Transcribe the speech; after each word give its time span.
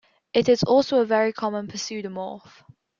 It 0.33 0.49
is 0.49 0.63
also 0.63 0.99
a 0.99 1.05
very 1.05 1.31
common 1.31 1.67
pseudomorph. 1.67 2.63